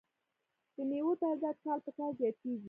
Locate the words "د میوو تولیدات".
0.75-1.57